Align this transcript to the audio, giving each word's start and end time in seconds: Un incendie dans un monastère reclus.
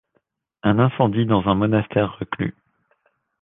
Un 0.63 0.79
incendie 0.79 1.27
dans 1.27 1.45
un 1.47 1.53
monastère 1.53 2.17
reclus. 2.17 2.55